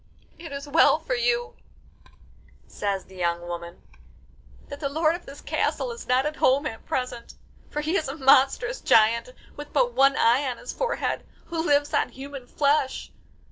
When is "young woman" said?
3.15-3.83